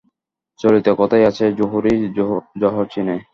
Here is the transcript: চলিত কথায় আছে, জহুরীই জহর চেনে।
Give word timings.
চলিত 0.59 0.87
কথায় 0.99 1.25
আছে, 1.25 1.45
জহুরীই 1.59 1.99
জহর 2.61 2.85
চেনে। 2.91 3.15